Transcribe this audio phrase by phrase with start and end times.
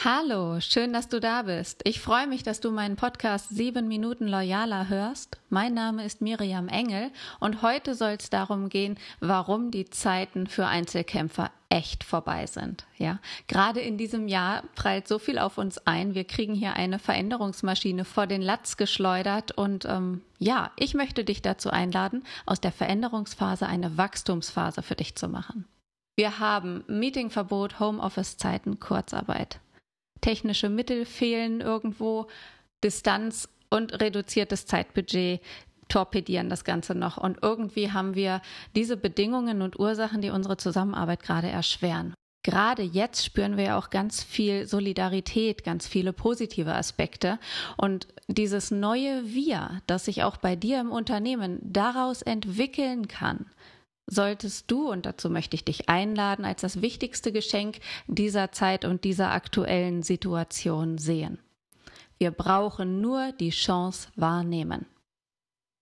[0.00, 1.82] Hallo, schön, dass du da bist.
[1.84, 5.38] Ich freue mich, dass du meinen Podcast 7 Minuten Loyaler hörst.
[5.48, 10.66] Mein Name ist Miriam Engel und heute soll es darum gehen, warum die Zeiten für
[10.66, 12.84] Einzelkämpfer echt vorbei sind.
[12.98, 16.16] Ja, gerade in diesem Jahr prallt so viel auf uns ein.
[16.16, 21.42] Wir kriegen hier eine Veränderungsmaschine vor den Latz geschleudert und ähm, ja, ich möchte dich
[21.42, 25.64] dazu einladen, aus der Veränderungsphase eine Wachstumsphase für dich zu machen.
[26.16, 29.60] Wir haben Meetingverbot, Homeoffice-Zeiten, Kurzarbeit
[30.22, 32.28] technische Mittel fehlen irgendwo,
[32.82, 35.40] Distanz und reduziertes Zeitbudget
[35.88, 37.18] torpedieren das Ganze noch.
[37.18, 38.40] Und irgendwie haben wir
[38.74, 42.14] diese Bedingungen und Ursachen, die unsere Zusammenarbeit gerade erschweren.
[42.44, 47.38] Gerade jetzt spüren wir ja auch ganz viel Solidarität, ganz viele positive Aspekte.
[47.76, 53.46] Und dieses neue Wir, das sich auch bei dir im Unternehmen daraus entwickeln kann,
[54.06, 59.04] solltest du, und dazu möchte ich dich einladen, als das wichtigste Geschenk dieser Zeit und
[59.04, 61.38] dieser aktuellen Situation sehen.
[62.18, 64.86] Wir brauchen nur die Chance wahrnehmen.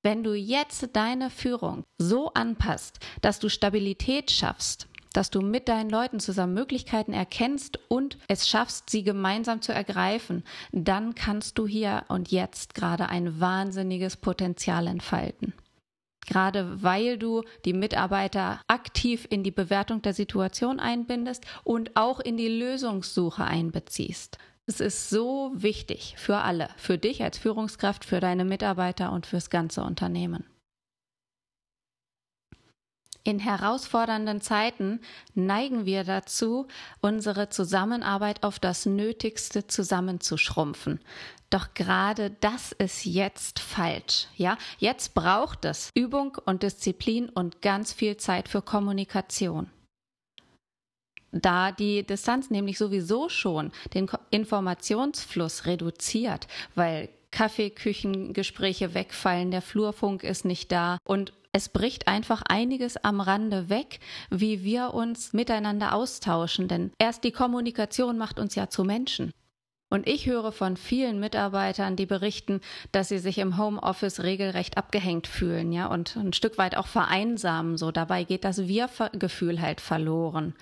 [0.02, 5.90] Wenn du jetzt deine Führung so anpasst, dass du Stabilität schaffst, dass du mit deinen
[5.90, 12.04] Leuten zusammen Möglichkeiten erkennst und es schaffst, sie gemeinsam zu ergreifen, dann kannst du hier
[12.08, 15.52] und jetzt gerade ein wahnsinniges Potenzial entfalten
[16.26, 22.36] gerade weil du die Mitarbeiter aktiv in die Bewertung der Situation einbindest und auch in
[22.36, 24.38] die Lösungssuche einbeziehst.
[24.66, 29.50] Es ist so wichtig für alle, für dich als Führungskraft, für deine Mitarbeiter und fürs
[29.50, 30.44] ganze Unternehmen.
[33.22, 35.00] In herausfordernden Zeiten
[35.34, 36.68] neigen wir dazu,
[37.00, 41.00] unsere Zusammenarbeit auf das Nötigste zusammenzuschrumpfen.
[41.50, 44.28] Doch gerade das ist jetzt falsch.
[44.36, 49.68] Ja, jetzt braucht es Übung und Disziplin und ganz viel Zeit für Kommunikation.
[51.32, 60.44] Da die Distanz nämlich sowieso schon den Informationsfluss reduziert, weil Kaffeeküchengespräche wegfallen, der Flurfunk ist
[60.44, 63.98] nicht da und es bricht einfach einiges am Rande weg,
[64.30, 69.32] wie wir uns miteinander austauschen, denn erst die Kommunikation macht uns ja zu Menschen.
[69.90, 72.60] Und ich höre von vielen Mitarbeitern, die berichten,
[72.92, 77.76] dass sie sich im Homeoffice regelrecht abgehängt fühlen, ja, und ein Stück weit auch vereinsamen.
[77.76, 80.54] So dabei geht das Wir-Gefühl halt verloren.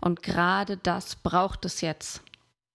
[0.00, 2.22] Und gerade das braucht es jetzt.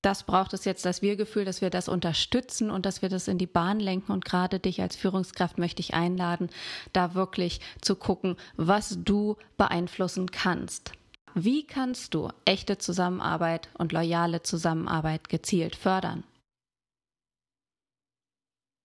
[0.02, 3.38] Das braucht es jetzt, das Wir-Gefühl, dass wir das unterstützen und dass wir das in
[3.38, 4.14] die Bahn lenken.
[4.14, 6.50] Und gerade dich als Führungskraft möchte ich einladen,
[6.94, 10.94] da wirklich zu gucken, was du beeinflussen kannst.
[11.40, 16.24] Wie kannst du echte Zusammenarbeit und loyale Zusammenarbeit gezielt fördern?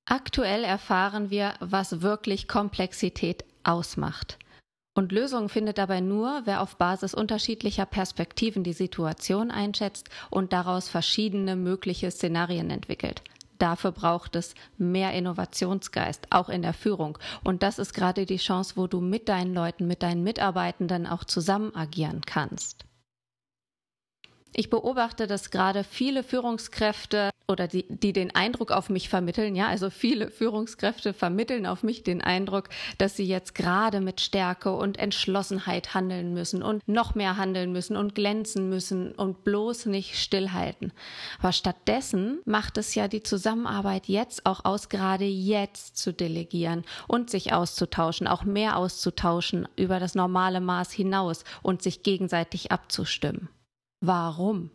[0.05, 4.39] Aktuell erfahren wir, was wirklich Komplexität ausmacht.
[4.95, 10.91] Und Lösungen findet dabei nur, wer auf Basis unterschiedlicher Perspektiven die Situation einschätzt und daraus
[10.91, 13.23] verschiedene mögliche Szenarien entwickelt.
[13.63, 17.17] Dafür braucht es mehr Innovationsgeist, auch in der Führung.
[17.45, 21.23] Und das ist gerade die Chance, wo du mit deinen Leuten, mit deinen Mitarbeitenden auch
[21.23, 22.85] zusammen agieren kannst.
[24.55, 29.69] Ich beobachte, dass gerade viele Führungskräfte oder die, die den Eindruck auf mich vermitteln, ja,
[29.69, 32.69] also viele Führungskräfte vermitteln auf mich den Eindruck,
[32.99, 37.97] dass sie jetzt gerade mit Stärke und Entschlossenheit handeln müssen und noch mehr handeln müssen
[37.97, 40.93] und glänzen müssen und bloß nicht stillhalten.
[41.39, 47.31] Aber stattdessen macht es ja die Zusammenarbeit jetzt auch aus, gerade jetzt zu delegieren und
[47.31, 53.49] sich auszutauschen, auch mehr auszutauschen über das normale Maß hinaus und sich gegenseitig abzustimmen.
[54.05, 54.71] Warum?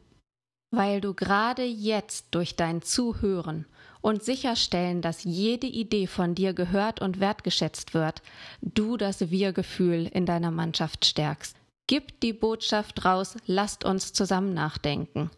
[0.72, 3.66] Weil du gerade jetzt durch dein Zuhören
[4.00, 8.22] und sicherstellen, dass jede Idee von dir gehört und wertgeschätzt wird,
[8.62, 11.58] du das Wir-Gefühl in deiner Mannschaft stärkst.
[11.88, 15.30] Gib die Botschaft raus, lasst uns zusammen nachdenken.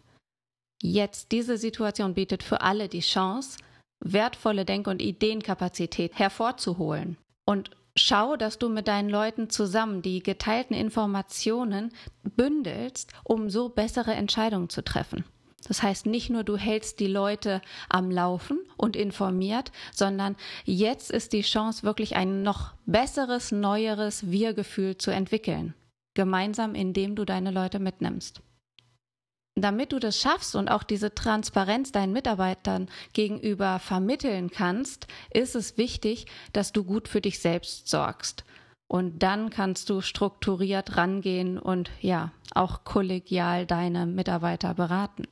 [0.81, 3.57] Jetzt diese Situation bietet für alle die Chance,
[4.05, 7.17] wertvolle Denk- und Ideenkapazität hervorzuholen.
[7.45, 11.91] Und Schau, dass du mit deinen Leuten zusammen die geteilten Informationen
[12.23, 15.25] bündelst, um so bessere Entscheidungen zu treffen.
[15.67, 21.33] Das heißt, nicht nur du hältst die Leute am Laufen und informiert, sondern jetzt ist
[21.33, 25.73] die Chance, wirklich ein noch besseres, neueres Wir-Gefühl zu entwickeln.
[26.13, 28.41] Gemeinsam, indem du deine Leute mitnimmst
[29.61, 35.77] damit du das schaffst und auch diese Transparenz deinen Mitarbeitern gegenüber vermitteln kannst, ist es
[35.77, 38.43] wichtig, dass du gut für dich selbst sorgst.
[38.87, 45.27] Und dann kannst du strukturiert rangehen und ja, auch kollegial deine Mitarbeiter beraten.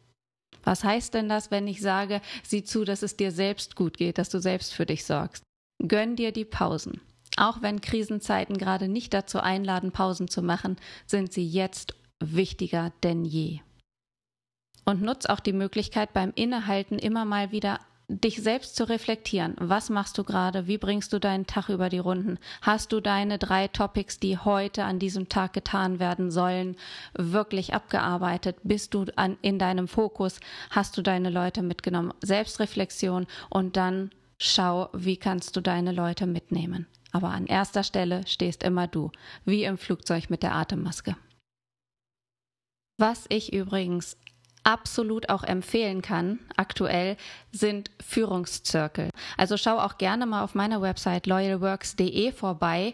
[0.64, 4.18] Was heißt denn das, wenn ich sage, sieh zu, dass es dir selbst gut geht,
[4.18, 5.44] dass du selbst für dich sorgst?
[5.88, 7.02] Gönn dir die Pausen.
[7.38, 13.26] Auch wenn Krisenzeiten gerade nicht dazu einladen, Pausen zu machen, sind sie jetzt wichtiger denn
[13.26, 13.60] je.
[14.88, 19.54] Und nutz auch die Möglichkeit beim Innehalten immer mal wieder dich selbst zu reflektieren.
[19.60, 20.68] Was machst du gerade?
[20.68, 22.40] Wie bringst du deinen Tag über die Runden?
[22.62, 26.78] Hast du deine drei Topics, die heute an diesem Tag getan werden sollen,
[27.18, 28.56] wirklich abgearbeitet?
[28.64, 30.40] Bist du an, in deinem Fokus?
[30.70, 32.14] Hast du deine Leute mitgenommen?
[32.22, 36.88] Selbstreflexion und dann schau, wie kannst du deine Leute mitnehmen.
[37.12, 39.12] Aber an erster Stelle stehst immer du,
[39.44, 41.18] wie im Flugzeug mit der Atemmaske.
[42.98, 44.18] Was ich übrigens
[44.68, 47.16] absolut auch empfehlen kann, aktuell,
[47.54, 49.10] sind Führungszirkel.
[49.38, 52.94] Also schau auch gerne mal auf meiner Website loyalworks.de vorbei.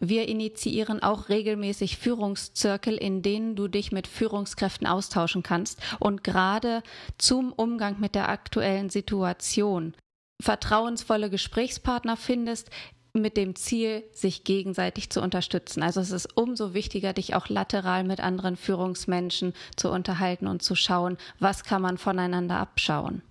[0.00, 6.82] Wir initiieren auch regelmäßig Führungszirkel, in denen du dich mit Führungskräften austauschen kannst und gerade
[7.18, 9.94] zum Umgang mit der aktuellen Situation
[10.42, 12.68] vertrauensvolle Gesprächspartner findest,
[13.14, 15.82] mit dem Ziel, sich gegenseitig zu unterstützen.
[15.82, 20.74] Also es ist umso wichtiger, dich auch lateral mit anderen Führungsmenschen zu unterhalten und zu
[20.74, 23.22] schauen, was kann man voneinander abschauen.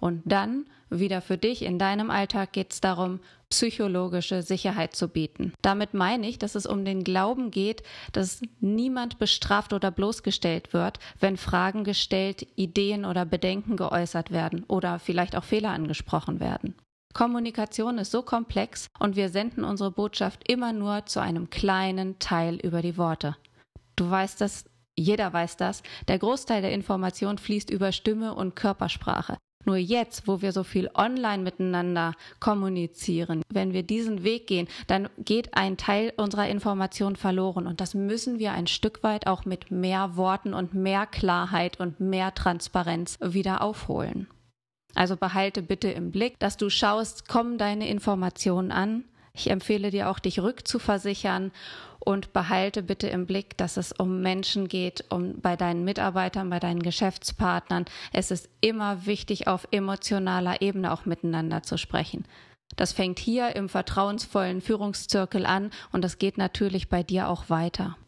[0.00, 5.52] Und dann wieder für dich in deinem Alltag geht es darum, psychologische Sicherheit zu bieten.
[5.60, 10.98] Damit meine ich, dass es um den Glauben geht, dass niemand bestraft oder bloßgestellt wird,
[11.20, 16.74] wenn Fragen gestellt, Ideen oder Bedenken geäußert werden oder vielleicht auch Fehler angesprochen werden.
[17.14, 22.56] Kommunikation ist so komplex und wir senden unsere Botschaft immer nur zu einem kleinen Teil
[22.56, 23.36] über die Worte.
[23.96, 24.64] Du weißt das,
[24.96, 29.36] jeder weiß das, der Großteil der Information fließt über Stimme und Körpersprache.
[29.66, 35.08] Nur jetzt, wo wir so viel online miteinander kommunizieren, wenn wir diesen Weg gehen, dann
[35.18, 37.66] geht ein Teil unserer Information verloren.
[37.66, 41.98] Und das müssen wir ein Stück weit auch mit mehr Worten und mehr Klarheit und
[41.98, 44.28] mehr Transparenz wieder aufholen.
[44.96, 49.04] Also behalte bitte im Blick, dass du schaust, kommen deine Informationen an.
[49.34, 51.52] Ich empfehle dir auch, dich rückzuversichern
[52.00, 56.60] und behalte bitte im Blick, dass es um Menschen geht, um bei deinen Mitarbeitern, bei
[56.60, 57.84] deinen Geschäftspartnern.
[58.14, 62.24] Es ist immer wichtig, auf emotionaler Ebene auch miteinander zu sprechen.
[62.76, 67.98] Das fängt hier im vertrauensvollen Führungszirkel an und das geht natürlich bei dir auch weiter.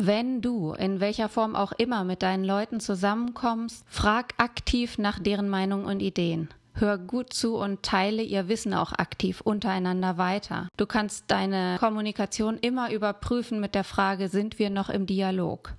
[0.00, 5.48] Wenn du in welcher Form auch immer mit deinen Leuten zusammenkommst, frag aktiv nach deren
[5.48, 6.48] Meinung und Ideen.
[6.74, 10.68] Hör gut zu und teile ihr Wissen auch aktiv untereinander weiter.
[10.76, 15.74] Du kannst deine Kommunikation immer überprüfen mit der Frage, sind wir noch im Dialog?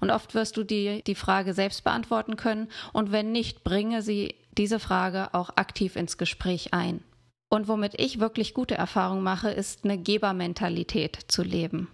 [0.00, 4.34] Und oft wirst du die, die Frage selbst beantworten können und wenn nicht, bringe sie
[4.58, 7.04] diese Frage auch aktiv ins Gespräch ein.
[7.48, 11.86] Und womit ich wirklich gute Erfahrungen mache, ist eine Gebermentalität zu leben.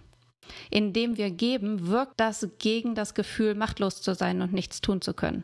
[0.69, 5.13] Indem wir geben, wirkt das gegen das Gefühl, machtlos zu sein und nichts tun zu
[5.13, 5.43] können.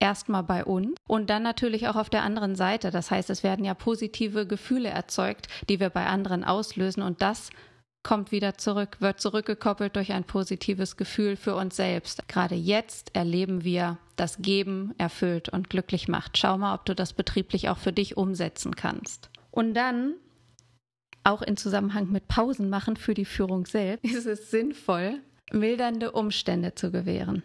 [0.00, 2.90] Erstmal bei uns und dann natürlich auch auf der anderen Seite.
[2.90, 7.50] Das heißt, es werden ja positive Gefühle erzeugt, die wir bei anderen auslösen und das
[8.04, 12.26] kommt wieder zurück, wird zurückgekoppelt durch ein positives Gefühl für uns selbst.
[12.28, 16.38] Gerade jetzt erleben wir, dass Geben erfüllt und glücklich macht.
[16.38, 19.30] Schau mal, ob du das betrieblich auch für dich umsetzen kannst.
[19.50, 20.14] Und dann
[21.24, 25.20] auch in Zusammenhang mit Pausen machen für die Führung selbst, ist es sinnvoll,
[25.52, 27.42] mildernde Umstände zu gewähren.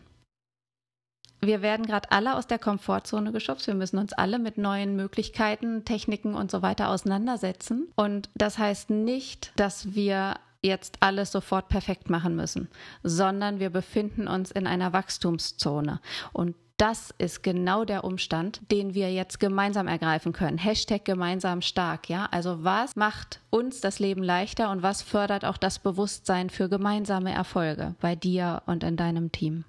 [1.42, 3.68] Wir werden gerade alle aus der Komfortzone geschubst.
[3.68, 7.90] Wir müssen uns alle mit neuen Möglichkeiten, Techniken und so weiter auseinandersetzen.
[7.96, 12.70] Und das heißt nicht, dass wir jetzt alles sofort perfekt machen müssen,
[13.04, 16.00] sondern wir befinden uns in einer Wachstumszone.
[16.32, 20.58] Und das ist genau der Umstand, den wir jetzt gemeinsam ergreifen können.
[20.58, 22.28] Hashtag gemeinsam stark, ja.
[22.30, 27.32] Also was macht uns das Leben leichter und was fördert auch das Bewusstsein für gemeinsame
[27.32, 29.64] Erfolge bei dir und in deinem Team?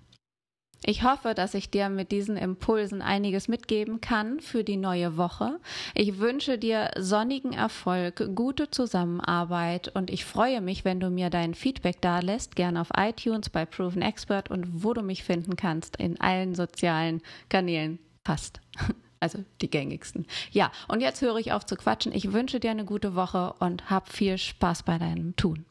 [0.87, 5.59] Ich hoffe, dass ich dir mit diesen Impulsen einiges mitgeben kann für die neue Woche.
[5.95, 11.55] Ich wünsche dir sonnigen Erfolg, gute Zusammenarbeit und ich freue mich, wenn du mir dein
[11.55, 15.97] Feedback da lässt, gerne auf iTunes bei Proven Expert und wo du mich finden kannst
[15.97, 17.99] in allen sozialen Kanälen.
[18.25, 18.61] Fast.
[19.21, 20.27] Also die gängigsten.
[20.51, 22.13] Ja, und jetzt höre ich auf zu quatschen.
[22.13, 25.65] Ich wünsche dir eine gute Woche und hab viel Spaß bei deinem Tun.